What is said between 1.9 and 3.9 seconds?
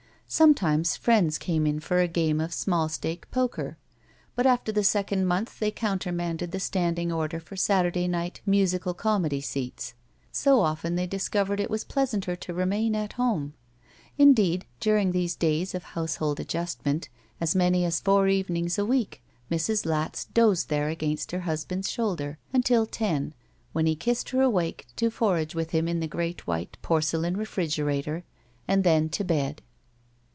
a game of small stake poker,